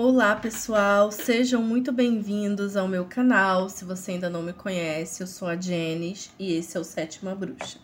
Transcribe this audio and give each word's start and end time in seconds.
Olá, 0.00 0.36
pessoal, 0.36 1.10
sejam 1.10 1.60
muito 1.60 1.90
bem-vindos 1.90 2.76
ao 2.76 2.86
meu 2.86 3.04
canal. 3.06 3.68
Se 3.68 3.84
você 3.84 4.12
ainda 4.12 4.30
não 4.30 4.44
me 4.44 4.52
conhece, 4.52 5.20
eu 5.20 5.26
sou 5.26 5.48
a 5.48 5.56
Jenis 5.56 6.30
e 6.38 6.52
esse 6.52 6.76
é 6.76 6.80
o 6.80 6.84
Sétima 6.84 7.34
Bruxa. 7.34 7.80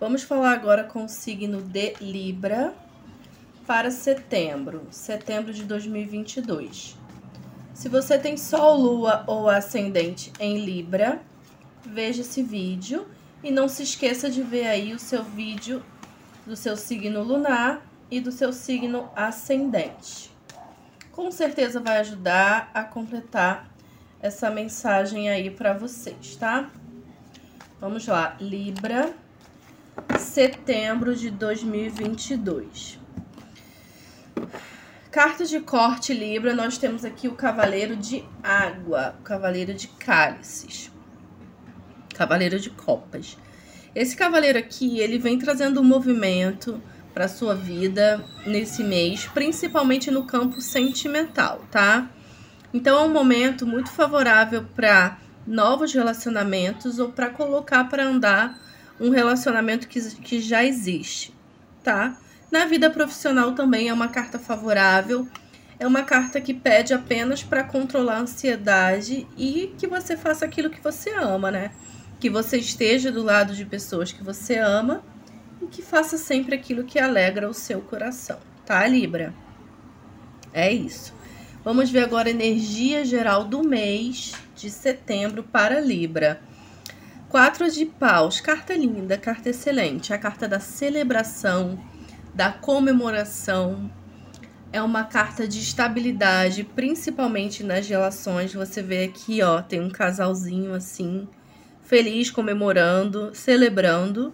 Vamos 0.00 0.22
falar 0.22 0.52
agora 0.52 0.84
com 0.84 1.04
o 1.04 1.08
signo 1.08 1.60
de 1.60 1.96
Libra 2.00 2.74
para 3.66 3.90
setembro, 3.90 4.86
setembro 4.90 5.52
de 5.52 5.64
2022. 5.64 6.96
Se 7.74 7.90
você 7.90 8.18
tem 8.18 8.38
Sol, 8.38 8.78
Lua 8.78 9.22
ou 9.26 9.46
Ascendente 9.46 10.32
em 10.40 10.64
Libra, 10.64 11.20
veja 11.84 12.22
esse 12.22 12.42
vídeo 12.42 13.06
e 13.42 13.50
não 13.50 13.68
se 13.68 13.82
esqueça 13.82 14.30
de 14.30 14.42
ver 14.42 14.66
aí 14.66 14.94
o 14.94 14.98
seu 14.98 15.22
vídeo 15.22 15.84
do 16.46 16.56
seu 16.56 16.74
signo 16.74 17.22
lunar 17.22 17.86
e 18.10 18.18
do 18.18 18.32
seu 18.32 18.50
signo 18.50 19.10
ascendente. 19.14 20.33
Com 21.14 21.30
certeza 21.30 21.78
vai 21.78 21.98
ajudar 21.98 22.72
a 22.74 22.82
completar 22.82 23.70
essa 24.20 24.50
mensagem 24.50 25.30
aí 25.30 25.48
para 25.48 25.72
vocês, 25.72 26.34
tá? 26.34 26.68
Vamos 27.80 28.04
lá, 28.08 28.36
Libra, 28.40 29.14
setembro 30.18 31.14
de 31.14 31.30
2022. 31.30 32.98
Cartas 35.08 35.48
de 35.48 35.60
corte 35.60 36.12
Libra, 36.12 36.52
nós 36.52 36.78
temos 36.78 37.04
aqui 37.04 37.28
o 37.28 37.36
Cavaleiro 37.36 37.94
de 37.94 38.24
Água, 38.42 39.14
o 39.20 39.22
Cavaleiro 39.22 39.72
de 39.72 39.86
Cálices, 39.86 40.90
Cavaleiro 42.12 42.58
de 42.58 42.70
Copas. 42.70 43.38
Esse 43.94 44.16
cavaleiro 44.16 44.58
aqui, 44.58 44.98
ele 44.98 45.20
vem 45.20 45.38
trazendo 45.38 45.80
um 45.80 45.84
movimento 45.84 46.82
para 47.14 47.28
sua 47.28 47.54
vida 47.54 48.22
nesse 48.44 48.82
mês, 48.82 49.26
principalmente 49.32 50.10
no 50.10 50.24
campo 50.24 50.60
sentimental, 50.60 51.64
tá? 51.70 52.10
Então 52.72 52.98
é 52.98 53.06
um 53.06 53.12
momento 53.12 53.64
muito 53.66 53.90
favorável 53.90 54.64
para 54.74 55.16
novos 55.46 55.94
relacionamentos 55.94 56.98
ou 56.98 57.12
para 57.12 57.30
colocar 57.30 57.84
para 57.84 58.04
andar 58.04 58.58
um 59.00 59.10
relacionamento 59.10 59.86
que, 59.86 60.00
que 60.16 60.40
já 60.40 60.64
existe, 60.64 61.32
tá? 61.84 62.18
Na 62.50 62.66
vida 62.66 62.90
profissional 62.90 63.52
também 63.52 63.88
é 63.88 63.92
uma 63.94 64.08
carta 64.08 64.38
favorável. 64.38 65.26
É 65.76 65.86
uma 65.88 66.04
carta 66.04 66.40
que 66.40 66.54
pede 66.54 66.94
apenas 66.94 67.42
para 67.42 67.64
controlar 67.64 68.18
a 68.18 68.20
ansiedade 68.20 69.26
e 69.36 69.74
que 69.76 69.88
você 69.88 70.16
faça 70.16 70.44
aquilo 70.44 70.70
que 70.70 70.80
você 70.80 71.10
ama, 71.10 71.50
né? 71.50 71.72
que 72.24 72.30
você 72.30 72.56
esteja 72.56 73.12
do 73.12 73.22
lado 73.22 73.54
de 73.54 73.66
pessoas 73.66 74.10
que 74.10 74.24
você 74.24 74.56
ama 74.56 75.02
que 75.74 75.82
faça 75.82 76.16
sempre 76.16 76.54
aquilo 76.54 76.84
que 76.84 77.00
alegra 77.00 77.50
o 77.50 77.52
seu 77.52 77.80
coração, 77.80 78.38
tá, 78.64 78.86
Libra? 78.86 79.34
É 80.52 80.72
isso. 80.72 81.12
Vamos 81.64 81.90
ver 81.90 82.04
agora 82.04 82.28
a 82.28 82.30
energia 82.30 83.04
geral 83.04 83.42
do 83.42 83.64
mês 83.64 84.34
de 84.54 84.70
setembro 84.70 85.42
para 85.42 85.80
Libra. 85.80 86.40
Quatro 87.28 87.68
de 87.68 87.86
paus, 87.86 88.40
carta 88.40 88.72
linda, 88.76 89.18
carta 89.18 89.50
excelente, 89.50 90.14
a 90.14 90.18
carta 90.18 90.46
da 90.46 90.60
celebração, 90.60 91.76
da 92.32 92.52
comemoração. 92.52 93.90
É 94.72 94.80
uma 94.80 95.02
carta 95.02 95.48
de 95.48 95.58
estabilidade, 95.58 96.62
principalmente 96.62 97.64
nas 97.64 97.88
relações. 97.88 98.54
Você 98.54 98.80
vê 98.80 99.02
aqui, 99.02 99.42
ó, 99.42 99.60
tem 99.60 99.80
um 99.80 99.90
casalzinho 99.90 100.72
assim, 100.72 101.26
feliz, 101.82 102.30
comemorando, 102.30 103.34
celebrando. 103.34 104.32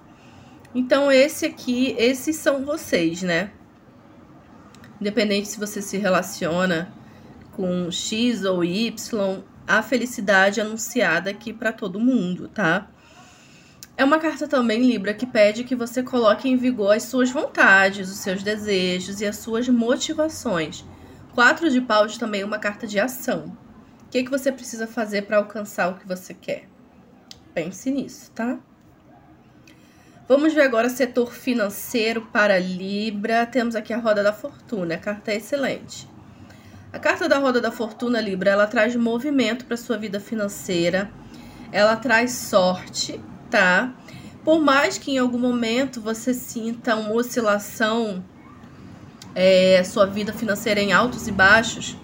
Então, 0.75 1.11
esse 1.11 1.47
aqui, 1.47 1.95
esses 1.99 2.37
são 2.37 2.65
vocês, 2.65 3.23
né? 3.23 3.51
Independente 5.01 5.49
se 5.49 5.59
você 5.59 5.83
se 5.83 5.97
relaciona 5.97 6.93
com 7.53 7.91
X 7.91 8.45
ou 8.45 8.63
Y, 8.65 9.43
a 9.67 9.83
felicidade 9.83 10.61
anunciada 10.61 11.31
aqui 11.31 11.53
para 11.53 11.73
todo 11.73 11.99
mundo, 11.99 12.49
tá? 12.49 12.89
É 13.97 14.05
uma 14.05 14.19
carta 14.19 14.49
também, 14.49 14.83
Libra, 14.83 15.13
que 15.13 15.27
pede 15.27 15.65
que 15.65 15.77
você 15.77 16.03
coloque 16.03 16.49
em 16.49 16.57
vigor 16.57 16.97
as 16.97 17.03
suas 17.03 17.31
vontades, 17.31 18.11
os 18.11 18.19
seus 18.19 18.43
desejos 18.43 19.21
e 19.21 19.27
as 19.27 19.37
suas 19.37 19.69
motivações. 19.69 20.85
Quatro 21.35 21.69
de 21.69 21.81
paus 21.81 22.17
também 22.17 22.41
é 22.43 22.45
uma 22.45 22.59
carta 22.59 22.87
de 22.87 22.99
ação. 22.99 23.57
O 24.07 24.09
que, 24.11 24.25
que 24.25 24.31
você 24.31 24.51
precisa 24.51 24.87
fazer 24.87 25.23
para 25.23 25.37
alcançar 25.37 25.91
o 25.91 25.99
que 25.99 26.07
você 26.07 26.33
quer? 26.33 26.69
Pense 27.53 27.91
nisso, 27.91 28.31
tá? 28.33 28.59
Vamos 30.31 30.55
ver 30.55 30.63
agora 30.63 30.89
setor 30.89 31.33
financeiro 31.33 32.23
para 32.23 32.57
Libra. 32.57 33.45
Temos 33.45 33.75
aqui 33.75 33.93
a 33.93 33.99
roda 33.99 34.23
da 34.23 34.33
fortuna, 34.33 34.95
a 34.95 34.97
carta 34.97 35.33
é 35.33 35.39
excelente. 35.39 36.09
A 36.93 37.01
carta 37.01 37.29
da 37.29 37.37
roda 37.39 37.61
da 37.61 37.73
fortuna, 37.73 38.21
Libra, 38.21 38.51
ela 38.51 38.69
traz 38.69 38.95
movimento 38.95 39.65
para 39.65 39.77
sua 39.77 39.99
vida 39.99 40.21
financeira. 40.21 41.11
Ela 41.73 41.97
traz 41.97 42.31
sorte, 42.31 43.21
tá? 43.51 43.93
Por 44.45 44.61
mais 44.61 44.99
que 44.99 45.11
em 45.11 45.19
algum 45.19 45.37
momento 45.37 46.01
você 46.01 46.33
sinta 46.33 46.95
uma 46.95 47.13
oscilação, 47.13 48.25
é, 49.35 49.83
sua 49.83 50.07
vida 50.07 50.33
financeira 50.33 50.79
em 50.79 50.93
altos 50.93 51.27
e 51.27 51.33
baixos, 51.33 51.97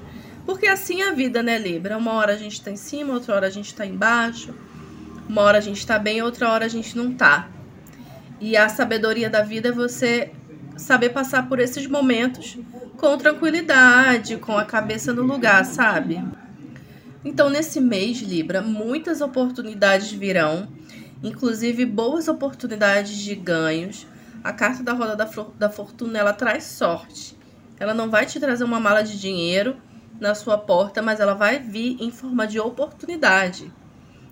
porque 0.44 0.66
assim 0.66 1.00
é 1.00 1.10
a 1.10 1.12
vida, 1.12 1.44
né, 1.44 1.56
Libra? 1.58 1.96
Uma 1.96 2.14
hora 2.14 2.32
a 2.32 2.36
gente 2.36 2.60
tá 2.60 2.72
em 2.72 2.76
cima, 2.76 3.14
outra 3.14 3.36
hora 3.36 3.46
a 3.46 3.50
gente 3.50 3.72
tá 3.72 3.86
embaixo. 3.86 4.52
Uma 5.28 5.42
hora 5.42 5.58
a 5.58 5.60
gente 5.60 5.86
tá 5.86 5.96
bem, 5.96 6.22
outra 6.22 6.50
hora 6.50 6.64
a 6.64 6.68
gente 6.68 6.96
não 6.96 7.14
tá. 7.14 7.50
E 8.40 8.56
a 8.56 8.68
sabedoria 8.68 9.30
da 9.30 9.42
vida 9.42 9.68
é 9.68 9.72
você 9.72 10.32
saber 10.76 11.10
passar 11.10 11.48
por 11.48 11.58
esses 11.58 11.86
momentos 11.86 12.58
com 12.96 13.16
tranquilidade, 13.16 14.36
com 14.36 14.56
a 14.56 14.64
cabeça 14.64 15.12
no 15.12 15.22
lugar, 15.22 15.64
sabe? 15.64 16.22
Então, 17.24 17.50
nesse 17.50 17.80
mês, 17.80 18.18
Libra, 18.20 18.62
muitas 18.62 19.20
oportunidades 19.20 20.12
virão, 20.12 20.68
inclusive 21.22 21.84
boas 21.84 22.28
oportunidades 22.28 23.16
de 23.16 23.34
ganhos. 23.34 24.06
A 24.44 24.52
carta 24.52 24.82
da 24.82 24.92
roda 24.92 25.16
da, 25.16 25.28
da 25.58 25.68
fortuna, 25.68 26.18
ela 26.18 26.32
traz 26.32 26.64
sorte. 26.64 27.36
Ela 27.80 27.92
não 27.92 28.10
vai 28.10 28.26
te 28.26 28.38
trazer 28.38 28.64
uma 28.64 28.78
mala 28.78 29.02
de 29.02 29.18
dinheiro 29.18 29.76
na 30.20 30.34
sua 30.34 30.56
porta, 30.56 31.02
mas 31.02 31.20
ela 31.20 31.34
vai 31.34 31.58
vir 31.58 31.96
em 32.00 32.10
forma 32.10 32.46
de 32.46 32.60
oportunidade. 32.60 33.72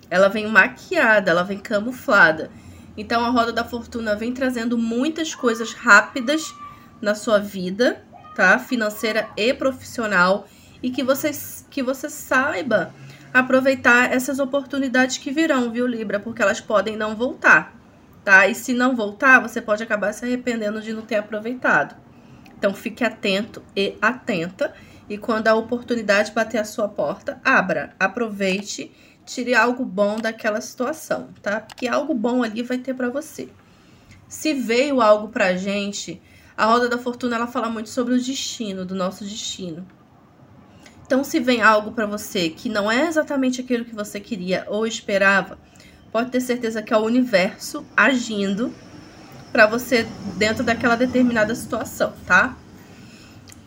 Ela 0.09 0.29
vem 0.29 0.47
maquiada, 0.47 1.31
ela 1.31 1.43
vem 1.43 1.59
camuflada. 1.59 2.49
Então 2.97 3.25
a 3.25 3.29
roda 3.29 3.51
da 3.51 3.63
fortuna 3.63 4.15
vem 4.15 4.33
trazendo 4.33 4.77
muitas 4.77 5.35
coisas 5.35 5.73
rápidas 5.73 6.53
na 7.01 7.13
sua 7.13 7.39
vida, 7.39 8.03
tá? 8.35 8.57
Financeira 8.57 9.29
e 9.35 9.53
profissional 9.53 10.47
e 10.81 10.89
que 10.89 11.03
você 11.03 11.31
que 11.69 11.83
você 11.83 12.09
saiba 12.09 12.93
aproveitar 13.33 14.13
essas 14.13 14.39
oportunidades 14.39 15.17
que 15.17 15.31
virão, 15.31 15.69
viu, 15.71 15.85
Libra? 15.85 16.19
Porque 16.19 16.41
elas 16.41 16.61
podem 16.61 16.95
não 16.95 17.15
voltar, 17.15 17.75
tá? 18.23 18.47
E 18.47 18.55
se 18.55 18.73
não 18.73 18.95
voltar, 18.95 19.39
você 19.39 19.61
pode 19.61 19.83
acabar 19.83 20.13
se 20.13 20.23
arrependendo 20.23 20.81
de 20.81 20.93
não 20.93 21.01
ter 21.01 21.15
aproveitado. 21.15 21.95
Então 22.57 22.73
fique 22.73 23.03
atento 23.03 23.61
e 23.75 23.97
atenta 24.01 24.73
e 25.09 25.17
quando 25.17 25.47
a 25.47 25.55
oportunidade 25.55 26.31
bater 26.31 26.57
a 26.57 26.65
sua 26.65 26.87
porta, 26.87 27.39
abra, 27.43 27.93
aproveite 27.99 28.91
tire 29.25 29.55
algo 29.55 29.83
bom 29.83 30.17
daquela 30.17 30.61
situação, 30.61 31.29
tá? 31.41 31.59
Porque 31.59 31.87
algo 31.87 32.13
bom 32.13 32.43
ali 32.43 32.61
vai 32.61 32.77
ter 32.77 32.93
para 32.93 33.09
você. 33.09 33.49
Se 34.27 34.53
veio 34.53 35.01
algo 35.01 35.29
pra 35.29 35.55
gente, 35.55 36.21
a 36.55 36.65
roda 36.65 36.87
da 36.87 36.97
fortuna 36.97 37.35
ela 37.35 37.47
fala 37.47 37.69
muito 37.69 37.89
sobre 37.89 38.13
o 38.13 38.21
destino, 38.21 38.85
do 38.85 38.95
nosso 38.95 39.23
destino. 39.23 39.85
Então, 41.05 41.23
se 41.23 41.39
vem 41.39 41.61
algo 41.61 41.91
para 41.91 42.05
você 42.05 42.49
que 42.49 42.67
não 42.69 42.91
é 42.91 43.07
exatamente 43.07 43.61
aquilo 43.61 43.85
que 43.85 43.93
você 43.93 44.19
queria 44.19 44.65
ou 44.67 44.87
esperava, 44.87 45.57
pode 46.11 46.31
ter 46.31 46.41
certeza 46.41 46.81
que 46.81 46.93
é 46.93 46.97
o 46.97 47.03
universo 47.03 47.85
agindo 47.95 48.73
para 49.51 49.67
você 49.67 50.07
dentro 50.37 50.63
daquela 50.63 50.95
determinada 50.95 51.53
situação, 51.53 52.13
tá? 52.25 52.57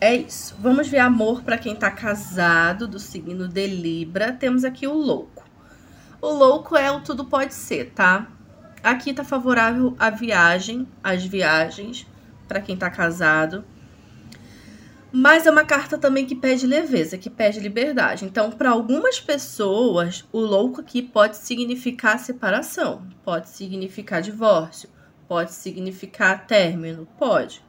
É 0.01 0.15
isso. 0.15 0.55
Vamos 0.59 0.87
ver 0.87 0.99
amor 0.99 1.41
para 1.43 1.57
quem 1.57 1.75
tá 1.75 1.91
casado, 1.91 2.87
do 2.87 2.99
signo 2.99 3.47
de 3.47 3.67
Libra. 3.67 4.31
Temos 4.31 4.63
aqui 4.63 4.87
o 4.87 4.93
louco. 4.93 5.38
O 6.21 6.31
louco 6.31 6.75
é 6.75 6.91
o 6.91 6.99
tudo 6.99 7.23
pode 7.23 7.53
ser, 7.53 7.91
tá? 7.91 8.27
Aqui 8.83 9.13
tá 9.13 9.23
favorável 9.23 9.95
a 9.97 10.09
viagem, 10.09 10.85
as 11.01 11.23
viagens, 11.23 12.05
para 12.45 12.59
quem 12.59 12.75
tá 12.75 12.89
casado. 12.89 13.63
Mas 15.13 15.47
é 15.47 15.51
uma 15.51 15.63
carta 15.63 15.97
também 15.97 16.25
que 16.25 16.35
pede 16.35 16.67
leveza, 16.67 17.17
que 17.17 17.29
pede 17.29 17.61
liberdade. 17.61 18.25
Então, 18.25 18.51
para 18.51 18.69
algumas 18.69 19.17
pessoas, 19.17 20.25
o 20.29 20.41
louco 20.41 20.81
aqui 20.81 21.01
pode 21.01 21.37
significar 21.37 22.19
separação, 22.19 23.07
pode 23.23 23.47
significar 23.47 24.21
divórcio, 24.21 24.89
pode 25.25 25.53
significar 25.53 26.45
término, 26.45 27.07
pode. 27.17 27.63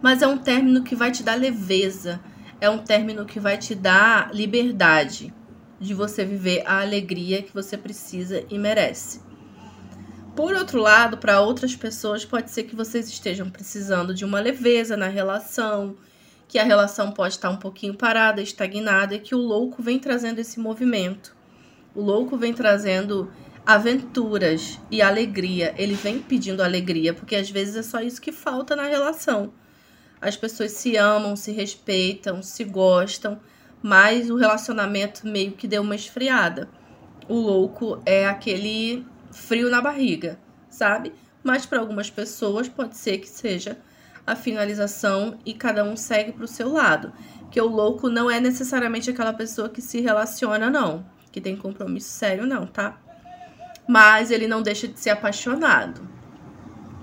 Mas 0.00 0.22
é 0.22 0.26
um 0.26 0.38
término 0.38 0.82
que 0.82 0.96
vai 0.96 1.10
te 1.10 1.22
dar 1.22 1.34
leveza, 1.34 2.18
é 2.62 2.70
um 2.70 2.78
término 2.78 3.26
que 3.26 3.38
vai 3.38 3.58
te 3.58 3.74
dar 3.74 4.34
liberdade 4.34 5.34
de 5.80 5.94
você 5.94 6.24
viver 6.24 6.62
a 6.66 6.80
alegria 6.80 7.42
que 7.42 7.52
você 7.52 7.76
precisa 7.76 8.44
e 8.50 8.58
merece. 8.58 9.20
Por 10.36 10.54
outro 10.54 10.80
lado, 10.80 11.18
para 11.18 11.40
outras 11.40 11.76
pessoas, 11.76 12.24
pode 12.24 12.50
ser 12.50 12.64
que 12.64 12.74
vocês 12.74 13.08
estejam 13.08 13.48
precisando 13.48 14.12
de 14.12 14.24
uma 14.24 14.40
leveza 14.40 14.96
na 14.96 15.06
relação, 15.06 15.96
que 16.48 16.58
a 16.58 16.64
relação 16.64 17.12
pode 17.12 17.34
estar 17.34 17.50
um 17.50 17.56
pouquinho 17.56 17.94
parada, 17.94 18.42
estagnada, 18.42 19.14
e 19.14 19.20
que 19.20 19.34
o 19.34 19.38
louco 19.38 19.80
vem 19.80 19.98
trazendo 19.98 20.40
esse 20.40 20.58
movimento. 20.58 21.34
O 21.94 22.00
louco 22.00 22.36
vem 22.36 22.52
trazendo 22.52 23.30
aventuras 23.64 24.80
e 24.90 25.00
alegria. 25.00 25.72
Ele 25.78 25.94
vem 25.94 26.18
pedindo 26.18 26.62
alegria, 26.62 27.14
porque 27.14 27.36
às 27.36 27.48
vezes 27.48 27.76
é 27.76 27.82
só 27.82 28.00
isso 28.00 28.20
que 28.20 28.32
falta 28.32 28.74
na 28.74 28.88
relação. 28.88 29.52
As 30.20 30.36
pessoas 30.36 30.72
se 30.72 30.96
amam, 30.96 31.36
se 31.36 31.52
respeitam, 31.52 32.42
se 32.42 32.64
gostam, 32.64 33.38
mas 33.84 34.30
o 34.30 34.36
relacionamento 34.36 35.28
meio 35.28 35.52
que 35.52 35.68
deu 35.68 35.82
uma 35.82 35.94
esfriada. 35.94 36.70
O 37.28 37.34
louco 37.34 38.00
é 38.06 38.26
aquele 38.26 39.06
frio 39.30 39.68
na 39.68 39.82
barriga, 39.82 40.38
sabe? 40.70 41.12
Mas 41.42 41.66
para 41.66 41.80
algumas 41.80 42.08
pessoas 42.08 42.66
pode 42.66 42.96
ser 42.96 43.18
que 43.18 43.28
seja 43.28 43.76
a 44.26 44.34
finalização 44.34 45.38
e 45.44 45.52
cada 45.52 45.84
um 45.84 45.98
segue 45.98 46.32
para 46.32 46.46
o 46.46 46.48
seu 46.48 46.72
lado. 46.72 47.12
Que 47.50 47.60
o 47.60 47.68
louco 47.68 48.08
não 48.08 48.30
é 48.30 48.40
necessariamente 48.40 49.10
aquela 49.10 49.34
pessoa 49.34 49.68
que 49.68 49.82
se 49.82 50.00
relaciona, 50.00 50.70
não. 50.70 51.04
Que 51.30 51.38
tem 51.38 51.54
compromisso 51.54 52.08
sério, 52.08 52.46
não, 52.46 52.66
tá? 52.66 52.98
Mas 53.86 54.30
ele 54.30 54.48
não 54.48 54.62
deixa 54.62 54.88
de 54.88 54.98
ser 54.98 55.10
apaixonado. 55.10 56.08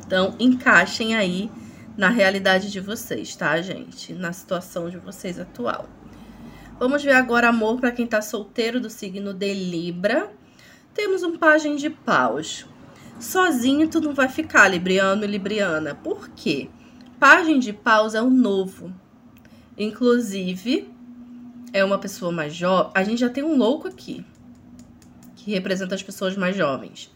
Então, 0.03 0.35
encaixem 0.39 1.13
aí 1.13 1.51
na 1.95 2.09
realidade 2.09 2.71
de 2.71 2.79
vocês, 2.79 3.35
tá, 3.35 3.61
gente? 3.61 4.13
Na 4.13 4.33
situação 4.33 4.89
de 4.89 4.97
vocês 4.97 5.39
atual. 5.39 5.87
Vamos 6.81 7.03
ver 7.03 7.11
agora 7.11 7.49
amor 7.49 7.79
para 7.79 7.91
quem 7.91 8.07
tá 8.07 8.23
solteiro 8.23 8.79
do 8.79 8.89
signo 8.89 9.35
de 9.35 9.53
Libra. 9.53 10.31
Temos 10.95 11.21
um 11.21 11.37
pajem 11.37 11.75
de 11.75 11.91
paus. 11.91 12.65
Sozinho 13.19 13.87
tu 13.87 14.01
não 14.01 14.15
vai 14.15 14.27
ficar, 14.27 14.67
Libriano 14.67 15.23
e 15.23 15.27
Libriana. 15.27 15.93
Por 15.93 16.29
quê? 16.29 16.71
Pajem 17.19 17.59
de 17.59 17.71
paus 17.71 18.15
é 18.15 18.21
um 18.23 18.31
novo. 18.31 18.91
Inclusive, 19.77 20.89
é 21.71 21.85
uma 21.85 21.99
pessoa 21.99 22.31
mais 22.31 22.55
jovem. 22.55 22.91
A 22.95 23.03
gente 23.03 23.19
já 23.19 23.29
tem 23.29 23.43
um 23.43 23.55
louco 23.55 23.87
aqui, 23.87 24.25
que 25.35 25.51
representa 25.51 25.93
as 25.93 26.01
pessoas 26.01 26.35
mais 26.35 26.55
jovens. 26.55 27.11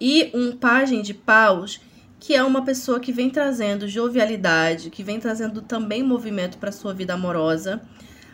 E 0.00 0.30
um 0.32 0.56
pajem 0.56 1.02
de 1.02 1.12
paus, 1.12 1.78
que 2.18 2.34
é 2.34 2.42
uma 2.42 2.64
pessoa 2.64 2.98
que 2.98 3.12
vem 3.12 3.28
trazendo 3.28 3.86
jovialidade, 3.86 4.88
que 4.88 5.02
vem 5.02 5.20
trazendo 5.20 5.60
também 5.60 6.02
movimento 6.02 6.56
para 6.56 6.72
sua 6.72 6.94
vida 6.94 7.12
amorosa. 7.12 7.82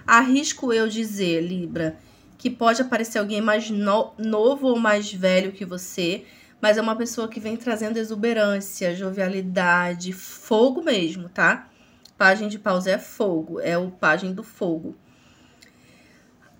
Arrisco 0.06 0.72
eu 0.72 0.88
dizer, 0.88 1.40
Libra, 1.40 1.96
que 2.36 2.50
pode 2.50 2.82
aparecer 2.82 3.18
alguém 3.18 3.40
mais 3.40 3.70
no 3.70 4.12
novo 4.18 4.68
ou 4.68 4.78
mais 4.78 5.12
velho 5.12 5.52
que 5.52 5.64
você, 5.64 6.24
mas 6.60 6.76
é 6.76 6.80
uma 6.80 6.96
pessoa 6.96 7.28
que 7.28 7.40
vem 7.40 7.56
trazendo 7.56 7.98
exuberância, 7.98 8.94
jovialidade, 8.94 10.12
fogo 10.12 10.82
mesmo, 10.82 11.28
tá? 11.28 11.68
Pagem 12.16 12.48
de 12.48 12.58
paus 12.58 12.86
é 12.86 12.98
fogo, 12.98 13.60
é 13.60 13.76
o 13.76 13.90
pagem 13.90 14.32
do 14.32 14.42
fogo. 14.42 14.94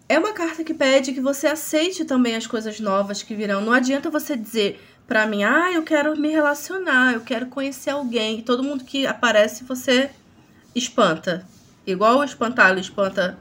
É 0.08 0.18
uma 0.18 0.32
carta 0.32 0.62
que 0.62 0.74
pede 0.74 1.12
que 1.12 1.20
você 1.20 1.46
aceite 1.46 2.04
também 2.04 2.36
as 2.36 2.46
coisas 2.46 2.78
novas 2.80 3.22
que 3.22 3.34
virão. 3.34 3.60
Não 3.60 3.72
adianta 3.72 4.10
você 4.10 4.36
dizer 4.36 4.80
para 5.06 5.26
mim, 5.26 5.44
ah, 5.44 5.70
eu 5.72 5.82
quero 5.82 6.18
me 6.18 6.28
relacionar, 6.30 7.12
eu 7.12 7.20
quero 7.20 7.46
conhecer 7.46 7.90
alguém. 7.90 8.42
Todo 8.42 8.62
mundo 8.62 8.84
que 8.84 9.06
aparece 9.06 9.64
você 9.64 10.10
espanta. 10.74 11.46
Igual 11.86 12.18
o 12.18 12.24
espantalho 12.24 12.78
espanta 12.78 13.38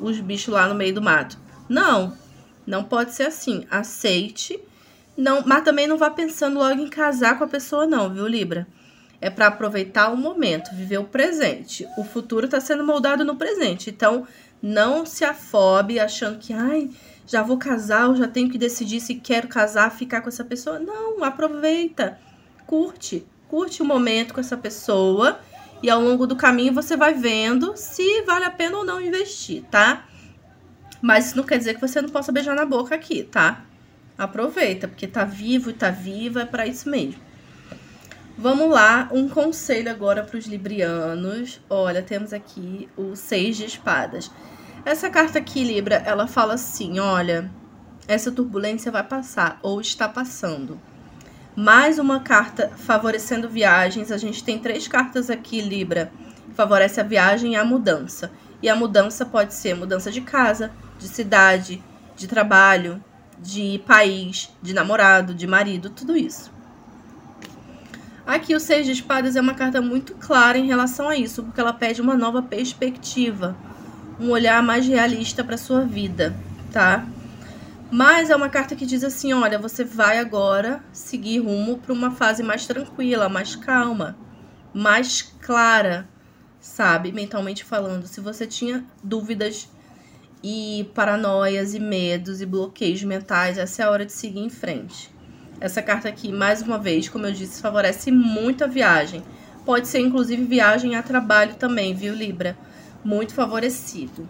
os 0.00 0.20
bichos 0.20 0.52
lá 0.52 0.66
no 0.68 0.74
meio 0.74 0.94
do 0.94 1.02
mato. 1.02 1.38
Não, 1.68 2.16
não 2.66 2.84
pode 2.84 3.12
ser 3.12 3.24
assim. 3.24 3.66
Aceite 3.70 4.60
não, 5.16 5.42
mas 5.46 5.62
também 5.62 5.86
não 5.86 5.96
vá 5.96 6.10
pensando 6.10 6.58
logo 6.58 6.80
em 6.80 6.88
casar 6.88 7.38
com 7.38 7.44
a 7.44 7.48
pessoa, 7.48 7.86
não, 7.86 8.12
viu, 8.12 8.26
Libra? 8.26 8.66
É 9.20 9.30
para 9.30 9.46
aproveitar 9.46 10.10
o 10.10 10.16
momento, 10.16 10.74
viver 10.74 10.98
o 10.98 11.04
presente. 11.04 11.86
O 11.96 12.04
futuro 12.04 12.46
está 12.46 12.60
sendo 12.60 12.84
moldado 12.84 13.24
no 13.24 13.36
presente. 13.36 13.90
Então, 13.90 14.26
não 14.60 15.06
se 15.06 15.24
afobe 15.24 16.00
achando 16.00 16.38
que, 16.38 16.52
ai, 16.52 16.90
já 17.26 17.42
vou 17.42 17.56
casar, 17.56 18.08
eu 18.08 18.16
já 18.16 18.26
tenho 18.26 18.50
que 18.50 18.58
decidir 18.58 19.00
se 19.00 19.14
quero 19.14 19.46
casar, 19.46 19.90
ficar 19.92 20.20
com 20.20 20.28
essa 20.28 20.44
pessoa. 20.44 20.78
Não, 20.78 21.22
aproveita. 21.22 22.18
Curte. 22.66 23.24
Curte 23.48 23.82
o 23.82 23.84
momento 23.84 24.34
com 24.34 24.40
essa 24.40 24.56
pessoa. 24.56 25.38
E 25.82 25.90
ao 25.90 26.00
longo 26.00 26.26
do 26.26 26.36
caminho 26.36 26.72
você 26.72 26.96
vai 26.96 27.14
vendo 27.14 27.76
se 27.76 28.22
vale 28.22 28.44
a 28.44 28.50
pena 28.50 28.78
ou 28.78 28.84
não 28.84 29.00
investir, 29.00 29.62
tá? 29.70 30.06
Mas 31.02 31.26
isso 31.26 31.36
não 31.36 31.44
quer 31.44 31.58
dizer 31.58 31.74
que 31.74 31.80
você 31.80 32.00
não 32.00 32.08
possa 32.08 32.32
beijar 32.32 32.54
na 32.54 32.64
boca 32.64 32.94
aqui, 32.94 33.22
tá? 33.22 33.64
Aproveita, 34.16 34.88
porque 34.88 35.06
tá 35.06 35.24
vivo 35.24 35.70
e 35.70 35.74
tá 35.74 35.90
viva, 35.90 36.42
é 36.42 36.46
para 36.46 36.66
isso 36.66 36.88
mesmo. 36.88 37.20
Vamos 38.36 38.68
lá, 38.70 39.08
um 39.12 39.28
conselho 39.28 39.90
agora 39.90 40.24
para 40.24 40.38
os 40.38 40.46
librianos. 40.46 41.60
Olha, 41.70 42.02
temos 42.02 42.32
aqui 42.32 42.88
o 42.96 43.14
Seis 43.14 43.56
de 43.56 43.64
Espadas. 43.64 44.30
Essa 44.84 45.08
carta 45.08 45.38
aqui, 45.38 45.62
Libra, 45.62 45.96
ela 46.04 46.26
fala 46.26 46.54
assim: 46.54 46.98
olha, 46.98 47.50
essa 48.08 48.32
turbulência 48.32 48.90
vai 48.90 49.04
passar 49.04 49.58
ou 49.62 49.80
está 49.80 50.08
passando. 50.08 50.80
Mais 51.56 52.00
uma 52.00 52.18
carta 52.18 52.72
favorecendo 52.76 53.48
viagens. 53.48 54.10
A 54.10 54.16
gente 54.16 54.42
tem 54.42 54.58
três 54.58 54.88
cartas 54.88 55.30
aqui, 55.30 55.60
Libra. 55.60 56.10
Favorece 56.52 57.00
a 57.00 57.04
viagem 57.04 57.52
e 57.52 57.56
a 57.56 57.64
mudança. 57.64 58.32
E 58.60 58.68
a 58.68 58.74
mudança 58.74 59.24
pode 59.24 59.54
ser 59.54 59.76
mudança 59.76 60.10
de 60.10 60.20
casa, 60.20 60.72
de 60.98 61.06
cidade, 61.06 61.80
de 62.16 62.26
trabalho, 62.26 63.02
de 63.38 63.80
país, 63.86 64.50
de 64.60 64.74
namorado, 64.74 65.32
de 65.32 65.46
marido, 65.46 65.90
tudo 65.90 66.16
isso. 66.16 66.52
Aqui 68.26 68.52
o 68.54 68.60
Seis 68.60 68.84
de 68.86 68.92
Espadas 68.92 69.36
é 69.36 69.40
uma 69.40 69.54
carta 69.54 69.80
muito 69.80 70.14
clara 70.14 70.58
em 70.58 70.66
relação 70.66 71.08
a 71.08 71.16
isso, 71.16 71.44
porque 71.44 71.60
ela 71.60 71.72
pede 71.72 72.00
uma 72.00 72.16
nova 72.16 72.42
perspectiva, 72.42 73.54
um 74.18 74.30
olhar 74.30 74.60
mais 74.60 74.88
realista 74.88 75.44
para 75.44 75.56
sua 75.56 75.82
vida, 75.82 76.34
tá? 76.72 77.06
Mas 77.90 78.30
é 78.30 78.36
uma 78.36 78.48
carta 78.48 78.74
que 78.74 78.86
diz 78.86 79.04
assim: 79.04 79.32
olha, 79.32 79.58
você 79.58 79.84
vai 79.84 80.18
agora 80.18 80.82
seguir 80.92 81.38
rumo 81.38 81.78
para 81.78 81.92
uma 81.92 82.10
fase 82.10 82.42
mais 82.42 82.66
tranquila, 82.66 83.28
mais 83.28 83.54
calma, 83.54 84.16
mais 84.72 85.22
clara, 85.22 86.08
sabe? 86.60 87.12
Mentalmente 87.12 87.64
falando. 87.64 88.06
Se 88.06 88.20
você 88.20 88.46
tinha 88.46 88.84
dúvidas 89.02 89.68
e 90.42 90.90
paranoias 90.94 91.74
e 91.74 91.80
medos 91.80 92.40
e 92.40 92.46
bloqueios 92.46 93.02
mentais, 93.02 93.58
essa 93.58 93.82
é 93.82 93.84
a 93.86 93.90
hora 93.90 94.04
de 94.04 94.12
seguir 94.12 94.40
em 94.40 94.50
frente. 94.50 95.14
Essa 95.60 95.80
carta 95.80 96.08
aqui, 96.08 96.32
mais 96.32 96.60
uma 96.62 96.78
vez, 96.78 97.08
como 97.08 97.26
eu 97.26 97.32
disse, 97.32 97.62
favorece 97.62 98.10
muito 98.10 98.64
a 98.64 98.66
viagem. 98.66 99.22
Pode 99.64 99.88
ser, 99.88 100.00
inclusive, 100.00 100.44
viagem 100.44 100.96
a 100.96 101.02
trabalho 101.02 101.54
também, 101.54 101.94
viu, 101.94 102.14
Libra? 102.14 102.58
Muito 103.02 103.32
favorecido. 103.32 104.28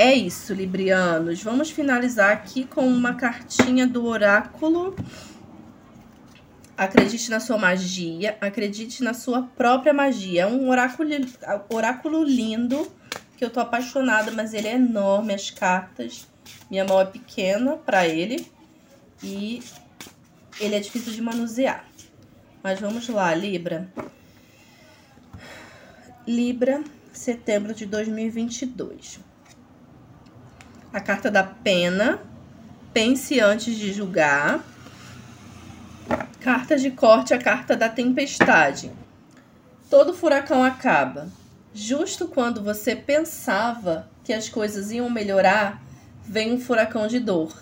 É 0.00 0.14
isso, 0.14 0.54
Librianos. 0.54 1.42
Vamos 1.42 1.72
finalizar 1.72 2.30
aqui 2.30 2.64
com 2.64 2.86
uma 2.86 3.14
cartinha 3.14 3.84
do 3.84 4.06
oráculo. 4.06 4.94
Acredite 6.76 7.28
na 7.28 7.40
sua 7.40 7.58
magia, 7.58 8.38
acredite 8.40 9.02
na 9.02 9.12
sua 9.12 9.42
própria 9.42 9.92
magia. 9.92 10.42
É 10.42 10.46
um 10.46 10.68
oráculo, 10.68 11.10
oráculo 11.68 12.22
lindo 12.22 12.86
que 13.36 13.44
eu 13.44 13.50
tô 13.50 13.58
apaixonada, 13.58 14.30
mas 14.30 14.54
ele 14.54 14.68
é 14.68 14.76
enorme, 14.76 15.34
as 15.34 15.50
cartas. 15.50 16.28
Minha 16.70 16.84
mão 16.84 17.00
é 17.00 17.04
pequena 17.04 17.76
para 17.76 18.06
ele 18.06 18.46
e 19.20 19.60
ele 20.60 20.76
é 20.76 20.78
difícil 20.78 21.12
de 21.12 21.20
manusear. 21.20 21.84
Mas 22.62 22.78
vamos 22.78 23.08
lá, 23.08 23.34
Libra. 23.34 23.92
Libra, 26.24 26.84
setembro 27.12 27.74
de 27.74 27.84
2022. 27.84 29.26
A 30.92 31.00
carta 31.00 31.30
da 31.30 31.42
pena. 31.42 32.20
Pense 32.92 33.38
antes 33.40 33.76
de 33.76 33.92
julgar. 33.92 34.64
Carta 36.40 36.76
de 36.76 36.90
corte, 36.90 37.34
a 37.34 37.38
carta 37.38 37.76
da 37.76 37.88
tempestade. 37.88 38.90
Todo 39.90 40.14
furacão 40.14 40.64
acaba. 40.64 41.28
Justo 41.74 42.28
quando 42.28 42.62
você 42.62 42.96
pensava 42.96 44.08
que 44.24 44.32
as 44.32 44.48
coisas 44.48 44.90
iam 44.90 45.08
melhorar, 45.10 45.82
vem 46.24 46.52
um 46.52 46.60
furacão 46.60 47.06
de 47.06 47.20
dor. 47.20 47.54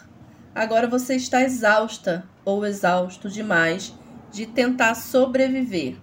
Agora 0.54 0.86
você 0.86 1.16
está 1.16 1.42
exausta 1.42 2.24
ou 2.44 2.64
exausto 2.64 3.28
demais 3.28 3.92
de 4.32 4.46
tentar 4.46 4.94
sobreviver. 4.94 5.96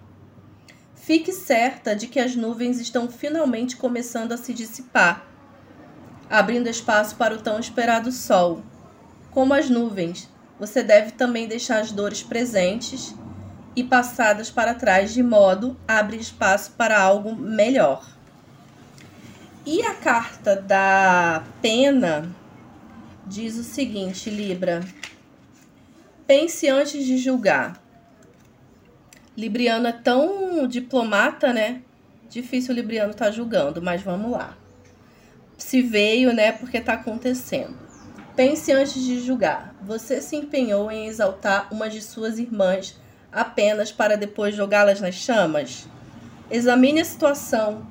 Fique 0.94 1.32
certa 1.32 1.94
de 1.94 2.06
que 2.06 2.18
as 2.20 2.36
nuvens 2.36 2.80
estão 2.80 3.08
finalmente 3.08 3.76
começando 3.76 4.32
a 4.32 4.36
se 4.36 4.54
dissipar, 4.54 5.26
abrindo 6.34 6.68
espaço 6.68 7.14
para 7.14 7.32
o 7.32 7.40
tão 7.40 7.60
esperado 7.60 8.10
sol. 8.10 8.60
Como 9.30 9.54
as 9.54 9.70
nuvens, 9.70 10.28
você 10.58 10.82
deve 10.82 11.12
também 11.12 11.46
deixar 11.46 11.78
as 11.78 11.92
dores 11.92 12.24
presentes 12.24 13.14
e 13.76 13.84
passadas 13.84 14.50
para 14.50 14.74
trás, 14.74 15.14
de 15.14 15.22
modo 15.22 15.76
a 15.86 15.98
abrir 15.98 16.18
espaço 16.18 16.72
para 16.72 17.00
algo 17.00 17.36
melhor. 17.36 18.04
E 19.64 19.80
a 19.82 19.94
carta 19.94 20.56
da 20.56 21.44
pena 21.62 22.28
diz 23.24 23.56
o 23.56 23.62
seguinte, 23.62 24.28
Libra: 24.28 24.84
pense 26.26 26.68
antes 26.68 27.04
de 27.04 27.16
julgar. 27.16 27.80
Libriano 29.36 29.86
é 29.86 29.92
tão 29.92 30.66
diplomata, 30.66 31.52
né? 31.52 31.82
Difícil 32.28 32.72
o 32.72 32.74
Libriano 32.74 33.12
estar 33.12 33.26
tá 33.26 33.30
julgando, 33.30 33.80
mas 33.80 34.02
vamos 34.02 34.32
lá. 34.32 34.63
Se 35.56 35.82
veio, 35.82 36.32
né, 36.32 36.52
porque 36.52 36.78
está 36.78 36.94
acontecendo. 36.94 37.76
Pense 38.36 38.72
antes 38.72 39.02
de 39.02 39.20
julgar. 39.20 39.74
Você 39.82 40.20
se 40.20 40.34
empenhou 40.34 40.90
em 40.90 41.06
exaltar 41.06 41.68
uma 41.72 41.88
de 41.88 42.02
suas 42.02 42.38
irmãs 42.38 42.98
apenas 43.30 43.92
para 43.92 44.16
depois 44.16 44.54
jogá-las 44.54 45.00
nas 45.00 45.14
chamas? 45.14 45.86
Examine 46.50 47.00
a 47.00 47.04
situação. 47.04 47.86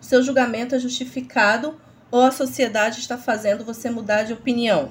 Seu 0.00 0.22
julgamento 0.22 0.74
é 0.74 0.78
justificado 0.78 1.80
ou 2.10 2.22
a 2.22 2.30
sociedade 2.30 3.00
está 3.00 3.16
fazendo 3.16 3.64
você 3.64 3.90
mudar 3.90 4.24
de 4.24 4.32
opinião? 4.32 4.90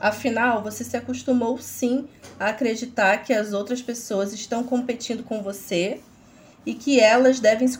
Afinal, 0.00 0.62
você 0.62 0.84
se 0.84 0.96
acostumou 0.96 1.58
sim 1.58 2.08
a 2.38 2.48
acreditar 2.48 3.18
que 3.18 3.32
as 3.32 3.52
outras 3.52 3.82
pessoas 3.82 4.32
estão 4.32 4.62
competindo 4.62 5.22
com 5.22 5.42
você 5.42 6.00
e 6.64 6.74
que 6.74 7.00
elas 7.00 7.40
devem 7.40 7.66
se 7.66 7.78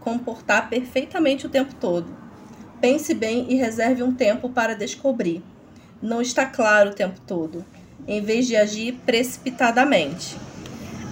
comportar 0.00 0.68
perfeitamente 0.68 1.46
o 1.46 1.50
tempo 1.50 1.74
todo. 1.74 2.25
Pense 2.80 3.14
bem 3.14 3.46
e 3.48 3.54
reserve 3.54 4.02
um 4.02 4.12
tempo 4.14 4.50
para 4.50 4.74
descobrir. 4.74 5.42
Não 6.02 6.20
está 6.20 6.44
claro 6.44 6.90
o 6.90 6.94
tempo 6.94 7.18
todo, 7.26 7.64
em 8.06 8.20
vez 8.20 8.46
de 8.46 8.54
agir 8.54 9.00
precipitadamente. 9.06 10.36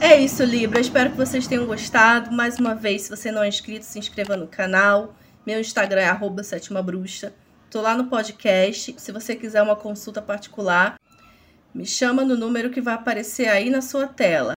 É 0.01 0.21
isso, 0.21 0.45
Libra. 0.45 0.81
Espero 0.81 1.11
que 1.11 1.17
vocês 1.17 1.47
tenham 1.47 1.67
gostado. 1.67 2.31
Mais 2.31 2.59
uma 2.59 2.75
vez, 2.75 3.03
se 3.03 3.11
você 3.11 3.33
não 3.33 3.43
é 3.43 3.49
inscrito, 3.49 3.85
se 3.85 3.99
inscreva 3.99 4.37
no 4.37 4.47
canal. 4.47 5.15
Meu 5.47 5.61
Instagram 5.61 6.03
é 6.03 6.07
arroba 6.07 6.43
sétima 6.43 6.83
bruxa. 6.83 7.33
Tô 7.71 7.81
lá 7.81 7.97
no 7.97 8.07
podcast. 8.07 8.95
Se 8.99 9.13
você 9.13 9.35
quiser 9.35 9.63
uma 9.63 9.77
consulta 9.77 10.21
particular, 10.21 10.99
me 11.75 11.87
chama 11.87 12.25
no 12.25 12.37
número 12.37 12.71
que 12.71 12.81
vai 12.81 12.95
aparecer 12.95 13.49
aí 13.49 13.71
na 13.71 13.81
sua 13.81 14.07
tela. 14.07 14.53